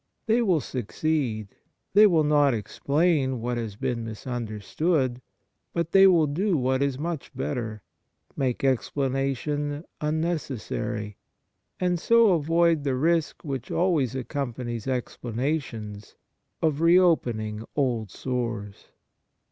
[0.25, 1.49] They will succeed;
[1.93, 5.21] they will not explain what has been misunderstood,
[5.73, 7.83] but they will do what is much better—
[8.35, 11.17] make explanation unnecessary,
[11.79, 16.15] and so avoid the risk which always accompanies explana tions
[16.63, 18.87] of reopening old sores.